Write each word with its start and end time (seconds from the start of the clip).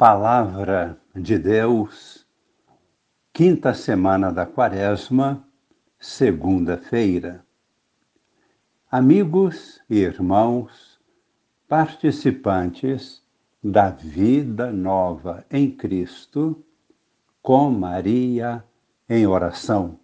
Palavra 0.00 0.98
de 1.14 1.38
Deus, 1.38 2.26
quinta 3.34 3.74
semana 3.74 4.32
da 4.32 4.46
Quaresma, 4.46 5.46
segunda-feira. 5.98 7.44
Amigos 8.90 9.78
e 9.90 9.98
irmãos, 9.98 10.98
participantes 11.68 13.22
da 13.62 13.90
vida 13.90 14.72
nova 14.72 15.44
em 15.50 15.70
Cristo, 15.70 16.64
com 17.42 17.70
Maria 17.70 18.64
em 19.06 19.26
oração. 19.26 20.00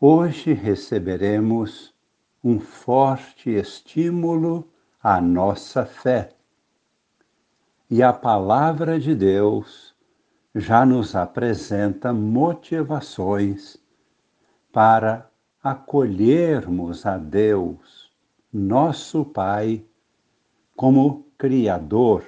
Hoje 0.00 0.52
receberemos 0.52 1.94
um 2.42 2.58
forte 2.58 3.50
estímulo 3.50 4.68
à 5.00 5.20
nossa 5.20 5.86
fé 5.86 6.30
e 7.90 8.02
a 8.02 8.12
palavra 8.12 9.00
de 9.00 9.14
Deus 9.14 9.94
já 10.54 10.84
nos 10.84 11.14
apresenta 11.14 12.12
motivações 12.12 13.78
para 14.72 15.30
acolhermos 15.62 17.06
a 17.06 17.16
Deus, 17.16 18.12
nosso 18.52 19.24
Pai, 19.24 19.84
como 20.76 21.26
Criador 21.36 22.24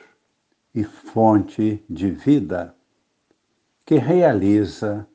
e 0.75 0.85
fonte 0.85 1.85
de 1.89 2.11
vida, 2.11 2.75
que 3.85 3.97
realiza 3.97 5.07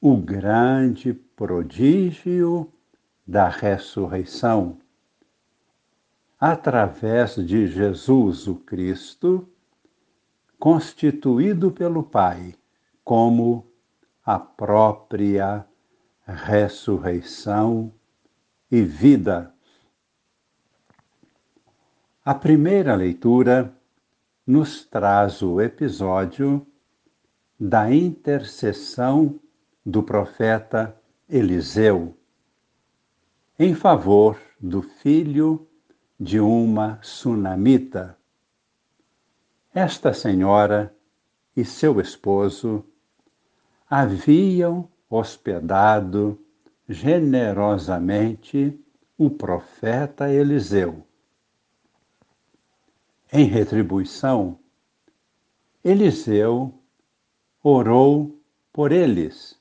o 0.00 0.16
grande 0.16 1.12
prodígio 1.12 2.70
da 3.26 3.48
ressurreição. 3.48 4.78
Através 6.40 7.34
de 7.34 7.66
Jesus 7.66 8.46
o 8.46 8.54
Cristo, 8.56 9.48
constituído 10.58 11.70
pelo 11.70 12.02
Pai 12.02 12.54
como 13.04 13.66
a 14.24 14.38
própria 14.38 15.64
ressurreição 16.26 17.92
e 18.70 18.82
vida. 18.82 19.54
A 22.24 22.34
primeira 22.34 22.94
leitura 22.94 23.74
nos 24.46 24.84
traz 24.84 25.40
o 25.40 25.60
episódio 25.60 26.66
da 27.58 27.92
intercessão 27.92 29.40
do 29.84 30.02
profeta 30.02 30.94
Eliseu 31.28 32.18
em 33.58 33.74
favor 33.74 34.38
do 34.60 34.82
filho 34.82 35.66
de 36.18 36.38
uma 36.38 36.98
sunamita. 37.02 38.17
Esta 39.74 40.14
senhora 40.14 40.94
e 41.56 41.64
seu 41.64 42.00
esposo 42.00 42.84
haviam 43.88 44.88
hospedado 45.10 46.38
generosamente 46.88 48.78
o 49.16 49.28
profeta 49.28 50.32
Eliseu. 50.32 51.04
Em 53.32 53.44
retribuição, 53.44 54.58
Eliseu 55.84 56.72
orou 57.62 58.40
por 58.72 58.90
eles. 58.90 59.58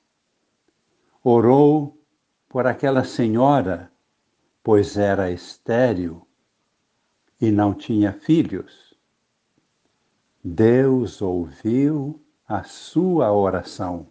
Orou 1.24 2.00
por 2.48 2.66
aquela 2.66 3.04
senhora, 3.04 3.92
pois 4.64 4.96
era 4.98 5.32
estéril 5.32 6.26
e 7.40 7.52
não 7.52 7.74
tinha 7.74 8.14
filhos, 8.14 8.87
Deus 10.44 11.22
ouviu 11.22 12.22
a 12.48 12.64
sua 12.64 13.32
oração. 13.32 14.08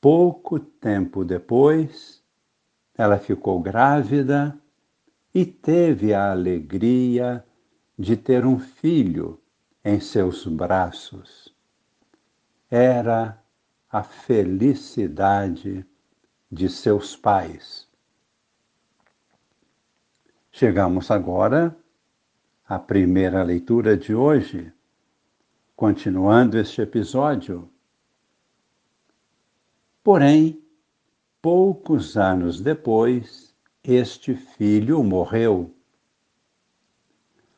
Pouco 0.00 0.60
tempo 0.60 1.24
depois, 1.24 2.22
ela 2.94 3.18
ficou 3.18 3.60
grávida 3.60 4.58
e 5.34 5.46
teve 5.46 6.12
a 6.12 6.30
alegria 6.30 7.44
de 7.98 8.16
ter 8.16 8.44
um 8.44 8.58
filho 8.58 9.40
em 9.84 10.00
seus 10.00 10.46
braços. 10.46 11.54
Era 12.70 13.42
a 13.90 14.02
felicidade 14.02 15.86
de 16.50 16.68
seus 16.68 17.16
pais. 17.16 17.88
Chegamos 20.50 21.10
agora 21.10 21.76
à 22.66 22.78
primeira 22.78 23.42
leitura 23.42 23.96
de 23.96 24.14
hoje, 24.14 24.72
continuando 25.76 26.58
este 26.58 26.80
episódio. 26.80 27.68
Porém, 30.02 30.62
poucos 31.42 32.16
anos 32.16 32.60
depois, 32.60 33.54
este 33.82 34.34
filho 34.34 35.02
morreu. 35.02 35.74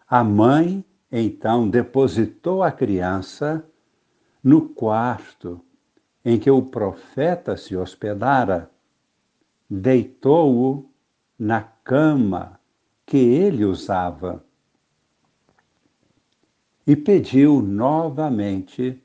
A 0.09 0.25
mãe 0.25 0.85
então 1.11 1.69
depositou 1.69 2.63
a 2.63 2.73
criança 2.73 3.65
no 4.43 4.69
quarto 4.69 5.61
em 6.25 6.39
que 6.39 6.51
o 6.51 6.63
profeta 6.63 7.57
se 7.57 7.77
hospedara, 7.77 8.71
deitou-o 9.71 10.91
na 11.39 11.63
cama 11.63 12.61
que 13.05 13.17
ele 13.17 13.65
usava. 13.65 14.46
E 16.87 16.95
pediu 16.95 17.61
novamente 17.61 19.03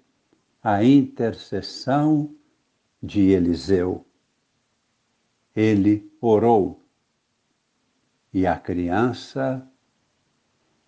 a 0.62 0.84
intercessão 0.84 2.36
de 3.02 3.32
Eliseu. 3.32 4.06
Ele 5.56 6.12
orou 6.22 6.84
e 8.32 8.46
a 8.46 8.58
criança 8.58 9.68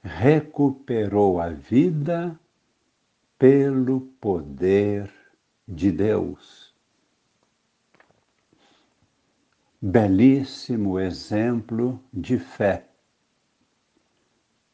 recuperou 0.04 1.42
a 1.42 1.50
vida 1.50 2.40
pelo 3.40 4.02
poder 4.22 5.12
de 5.68 5.92
Deus. 5.92 6.74
Belíssimo 9.82 11.00
exemplo 11.00 12.02
de 12.14 12.38
fé 12.38 12.93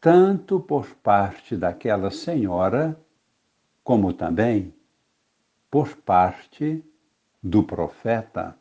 tanto 0.02 0.62
por 0.62 0.96
parte 0.96 1.58
daquela 1.58 2.10
senhora, 2.10 3.00
como 3.84 4.14
também 4.14 4.74
por 5.70 5.98
parte 5.98 6.84
do 7.44 7.64
profeta. 7.64 8.58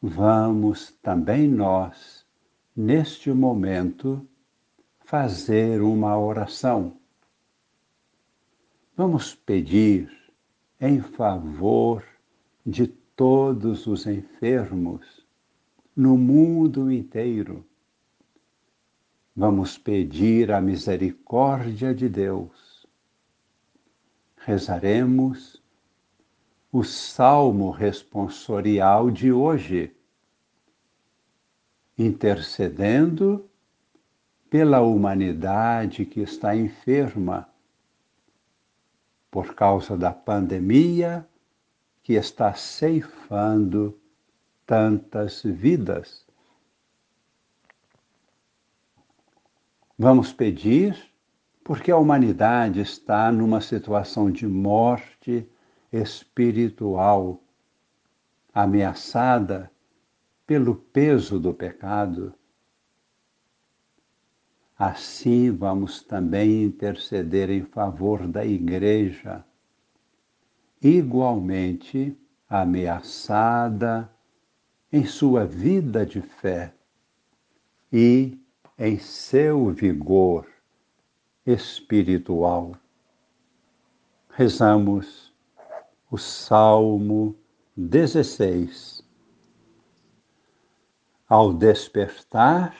Vamos 0.00 0.90
também 1.02 1.46
nós, 1.46 2.26
neste 2.74 3.32
momento, 3.32 4.26
fazer 5.00 5.80
uma 5.80 6.18
oração. 6.18 6.96
Vamos 8.96 9.34
pedir 9.34 10.10
em 10.80 11.00
favor 11.00 12.04
de 12.66 12.88
todos 12.88 13.86
os 13.86 14.06
enfermos 14.06 15.24
no 15.94 16.16
mundo 16.18 16.90
inteiro 16.90 17.64
Vamos 19.34 19.78
pedir 19.78 20.52
a 20.52 20.60
misericórdia 20.60 21.94
de 21.94 22.08
Deus. 22.08 22.86
Rezaremos 24.36 25.62
o 26.70 26.84
salmo 26.84 27.70
responsorial 27.70 29.10
de 29.10 29.32
hoje, 29.32 29.94
intercedendo 31.96 33.48
pela 34.50 34.82
humanidade 34.82 36.04
que 36.04 36.20
está 36.20 36.54
enferma 36.54 37.48
por 39.30 39.54
causa 39.54 39.96
da 39.96 40.12
pandemia 40.12 41.26
que 42.02 42.14
está 42.14 42.52
ceifando 42.52 43.98
tantas 44.66 45.42
vidas. 45.42 46.21
Vamos 50.02 50.32
pedir 50.32 50.96
porque 51.62 51.92
a 51.92 51.96
humanidade 51.96 52.80
está 52.80 53.30
numa 53.30 53.60
situação 53.60 54.32
de 54.32 54.48
morte 54.48 55.48
espiritual, 55.92 57.40
ameaçada 58.52 59.70
pelo 60.44 60.74
peso 60.74 61.38
do 61.38 61.54
pecado. 61.54 62.34
Assim, 64.76 65.52
vamos 65.52 66.02
também 66.02 66.64
interceder 66.64 67.48
em 67.48 67.62
favor 67.62 68.26
da 68.26 68.44
Igreja, 68.44 69.44
igualmente 70.82 72.18
ameaçada 72.48 74.10
em 74.92 75.04
sua 75.04 75.46
vida 75.46 76.04
de 76.04 76.20
fé 76.20 76.74
e 77.92 78.41
em 78.84 78.98
seu 78.98 79.70
vigor 79.70 80.44
espiritual. 81.46 82.74
Rezamos 84.28 85.32
o 86.10 86.18
Salmo 86.18 87.38
16. 87.76 89.06
Ao 91.28 91.52
despertar, 91.54 92.76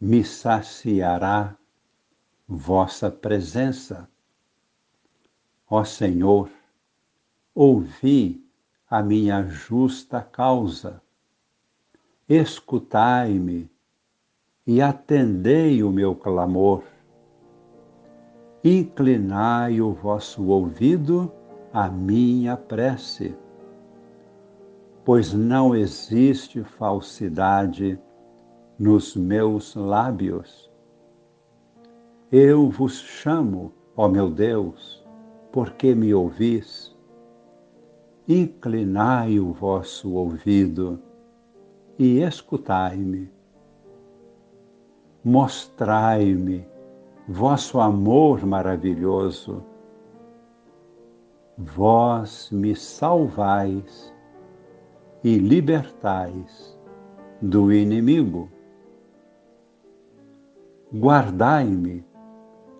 me 0.00 0.24
saciará 0.24 1.54
vossa 2.48 3.10
presença. 3.10 4.08
Ó 5.68 5.84
Senhor, 5.84 6.50
ouvi 7.54 8.42
a 8.88 9.02
minha 9.02 9.42
justa 9.42 10.22
causa. 10.22 11.02
Escutai-me 12.26 13.70
e 14.68 14.82
atendei 14.82 15.82
o 15.82 15.90
meu 15.90 16.14
clamor. 16.14 16.82
Inclinai 18.62 19.80
o 19.80 19.94
vosso 19.94 20.46
ouvido 20.48 21.32
à 21.72 21.88
minha 21.88 22.54
prece, 22.54 23.34
pois 25.06 25.32
não 25.32 25.74
existe 25.74 26.62
falsidade 26.62 27.98
nos 28.78 29.16
meus 29.16 29.74
lábios. 29.74 30.70
Eu 32.30 32.68
vos 32.68 33.00
chamo, 33.00 33.72
ó 33.96 34.06
meu 34.06 34.28
Deus, 34.28 35.02
porque 35.50 35.94
me 35.94 36.12
ouvis 36.12 36.94
inclinai 38.28 39.40
o 39.40 39.54
vosso 39.54 40.12
ouvido 40.12 41.02
e 41.98 42.20
escutai-me. 42.20 43.37
Mostrai-me 45.24 46.66
vosso 47.28 47.80
amor 47.80 48.44
maravilhoso. 48.46 49.64
Vós 51.56 52.50
me 52.50 52.74
salvais 52.74 54.14
e 55.22 55.36
libertais 55.38 56.78
do 57.42 57.72
inimigo. 57.72 58.48
Guardai-me 60.94 62.04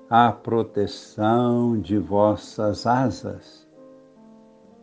à 0.08 0.32
proteção 0.32 1.78
de 1.78 1.98
vossas 1.98 2.86
asas 2.86 3.68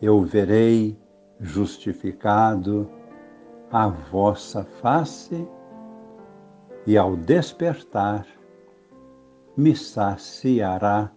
eu 0.02 0.22
verei 0.22 0.98
justificado 1.40 2.90
a 3.72 3.88
vossa 3.88 4.64
face 4.82 5.48
e 6.86 6.98
ao 6.98 7.16
despertar 7.16 8.26
me 9.58 9.76
saciará 9.76 11.12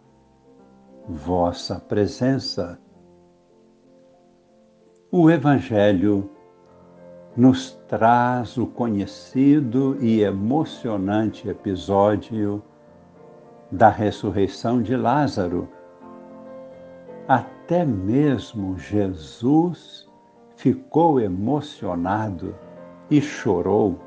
vossa 1.09 1.81
presença. 1.81 2.79
O 5.11 5.31
Evangelho 5.31 6.31
nos 7.37 7.73
traz 7.89 8.57
o 8.57 8.67
conhecido 8.67 9.97
e 10.01 10.23
emocionante 10.23 11.49
episódio 11.49 12.63
da 13.71 13.89
ressurreição 13.89 14.83
de 14.83 14.97
Lázaro 14.97 15.69
até 17.29 17.85
mesmo 17.85 18.79
Jesus 18.79 20.09
ficou 20.57 21.21
emocionado 21.21 22.57
e 23.11 23.21
chorou. 23.21 24.01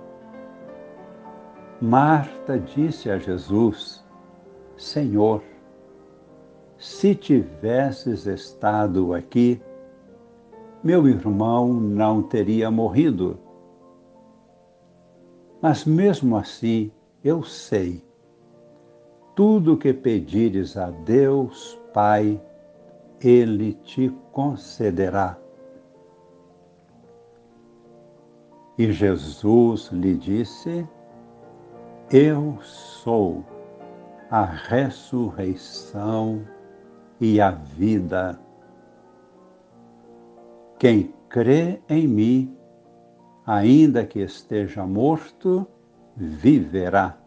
Marta 1.82 2.60
disse 2.60 3.10
a 3.10 3.18
Jesus: 3.18 4.06
Senhor, 4.78 5.42
se 6.78 7.16
tivesses 7.16 8.28
estado 8.28 9.16
aqui, 9.16 9.60
meu 10.84 11.08
irmão 11.08 11.74
não 11.74 12.22
teria 12.22 12.70
morrido. 12.70 13.40
Mas 15.60 15.84
mesmo 15.84 16.38
assim, 16.38 16.92
eu 17.24 17.42
sei, 17.42 18.04
tudo 19.36 19.76
que 19.76 19.92
pedires 19.92 20.78
a 20.78 20.92
Deus 20.92 21.80
Pai, 21.94 22.40
ele 23.20 23.74
te 23.74 24.10
concederá. 24.32 25.36
E 28.78 28.92
Jesus 28.92 29.90
lhe 29.92 30.16
disse: 30.16 30.88
Eu 32.14 32.58
sou 32.62 33.42
a 34.30 34.44
ressurreição 34.44 36.46
e 37.22 37.40
a 37.40 37.52
vida. 37.52 38.38
Quem 40.78 41.14
crê 41.30 41.82
em 41.88 42.10
mim, 42.10 42.58
ainda 43.46 44.06
que 44.06 44.20
esteja 44.20 44.86
morto, 44.86 45.66
viverá. 46.14 47.18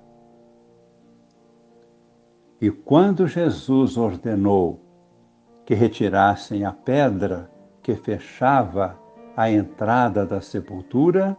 E 2.61 2.71
quando 2.71 3.27
Jesus 3.27 3.97
ordenou 3.97 4.83
que 5.65 5.73
retirassem 5.73 6.67
a 6.67 6.73
pedra 6.73 7.51
que 7.83 7.95
fechava 7.95 8.99
a 9.35 9.51
entrada 9.51 10.27
da 10.27 10.43
sepultura, 10.43 11.35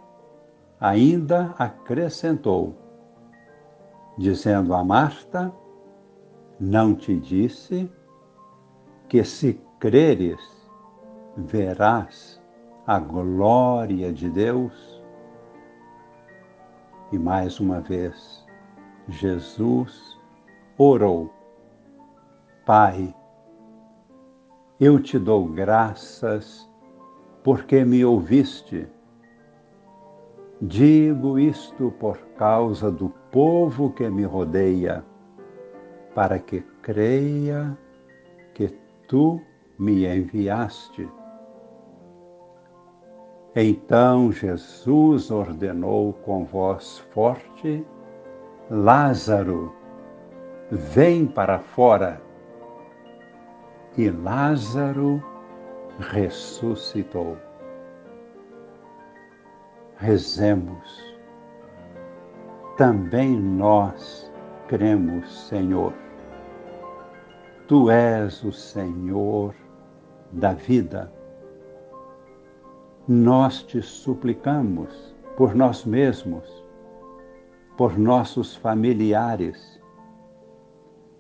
ainda 0.80 1.54
acrescentou, 1.60 2.85
dizendo 4.18 4.74
a 4.74 4.84
Marta: 4.84 5.54
Não 6.60 6.96
te 6.96 7.18
disse 7.20 7.92
que 9.08 9.24
se 9.24 9.60
creres, 9.80 10.40
verás 11.38 12.42
a 12.88 13.00
glória 13.00 14.12
de 14.12 14.30
Deus? 14.30 15.04
E 17.12 17.20
mais 17.20 17.60
uma 17.60 17.82
vez, 17.82 18.46
Jesus 19.08 20.20
orou: 20.78 21.32
Pai, 22.66 23.16
eu 24.80 25.00
te 25.00 25.20
dou 25.20 25.48
graças 25.48 26.70
porque 27.44 27.86
me 27.86 28.04
ouviste. 28.04 28.88
Digo 30.68 31.38
isto 31.38 31.92
por 32.00 32.18
causa 32.38 32.90
do 32.90 33.10
povo 33.32 33.92
que 33.92 34.10
me 34.10 34.24
rodeia, 34.24 35.06
para 36.16 36.40
que 36.40 36.62
creia 36.82 37.78
que 38.56 38.70
tu 39.08 39.40
me 39.78 40.08
enviaste. 40.08 41.08
Então 43.56 44.32
Jesus 44.32 45.30
ordenou 45.30 46.14
com 46.14 46.46
voz 46.46 46.98
forte: 47.14 47.86
Lázaro, 48.72 49.72
vem 50.72 51.28
para 51.28 51.60
fora 51.60 52.20
e 53.96 54.10
Lázaro 54.10 55.24
ressuscitou. 56.00 57.45
Rezemos. 59.98 61.16
Também 62.78 63.40
nós 63.40 64.32
cremos, 64.68 65.48
Senhor. 65.48 65.94
Tu 67.68 67.90
és 67.90 68.44
o 68.44 68.52
Senhor 68.52 69.56
da 70.32 70.54
vida. 70.54 71.12
Nós 73.08 73.64
te 73.64 73.82
suplicamos 73.82 75.16
por 75.38 75.56
nós 75.56 75.86
mesmos, 75.86 76.44
por 77.78 77.98
nossos 77.98 78.56
familiares, 78.56 79.82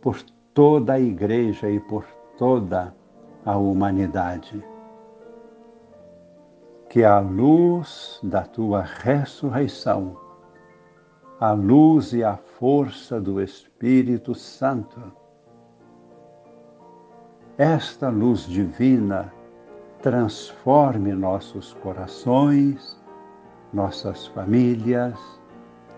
por 0.01 0.21
toda 0.53 0.93
a 0.93 0.99
igreja 0.99 1.69
e 1.69 1.79
por 1.79 2.05
toda 2.37 2.93
a 3.45 3.57
humanidade. 3.57 4.63
Que 6.95 7.03
a 7.03 7.19
luz 7.19 8.21
da 8.23 8.43
tua 8.43 8.81
ressurreição, 8.81 10.15
a 11.41 11.51
luz 11.51 12.13
e 12.13 12.23
a 12.23 12.37
força 12.37 13.19
do 13.19 13.41
Espírito 13.41 14.33
Santo, 14.33 15.01
esta 17.57 18.07
luz 18.07 18.45
divina 18.45 19.29
transforme 20.01 21.11
nossos 21.11 21.73
corações, 21.73 22.97
nossas 23.73 24.27
famílias, 24.27 25.19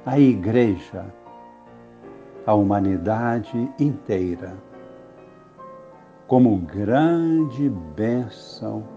a 0.04 0.20
Igreja, 0.20 1.06
a 2.44 2.56
humanidade 2.56 3.72
inteira 3.80 4.58
como 6.26 6.58
grande 6.58 7.70
bênção 7.70 8.97